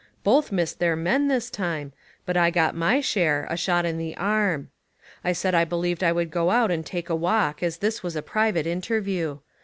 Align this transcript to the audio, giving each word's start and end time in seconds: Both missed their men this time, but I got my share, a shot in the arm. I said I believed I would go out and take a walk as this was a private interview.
Both 0.23 0.51
missed 0.51 0.79
their 0.79 0.95
men 0.95 1.27
this 1.27 1.51
time, 1.51 1.93
but 2.25 2.35
I 2.35 2.49
got 2.49 2.73
my 2.73 3.01
share, 3.01 3.45
a 3.51 3.55
shot 3.55 3.85
in 3.85 3.99
the 3.99 4.17
arm. 4.17 4.71
I 5.23 5.31
said 5.31 5.53
I 5.53 5.63
believed 5.63 6.03
I 6.03 6.11
would 6.11 6.31
go 6.31 6.49
out 6.49 6.71
and 6.71 6.83
take 6.83 7.07
a 7.11 7.15
walk 7.15 7.61
as 7.61 7.77
this 7.77 8.01
was 8.01 8.15
a 8.15 8.23
private 8.23 8.65
interview. 8.65 9.37